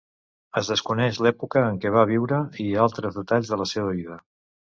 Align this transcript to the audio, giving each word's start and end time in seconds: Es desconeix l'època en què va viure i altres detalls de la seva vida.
Es 0.61 0.69
desconeix 0.71 1.19
l'època 1.25 1.61
en 1.73 1.77
què 1.83 1.91
va 1.97 2.07
viure 2.13 2.41
i 2.65 2.67
altres 2.87 3.19
detalls 3.21 3.53
de 3.53 3.61
la 3.65 3.69
seva 3.75 3.95
vida. 4.01 4.19